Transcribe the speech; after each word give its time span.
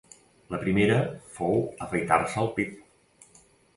La 0.53 0.59
primera 0.63 0.95
fou 1.37 1.61
afaitar-se 1.87 2.43
el 2.45 2.51
pit. 2.57 3.39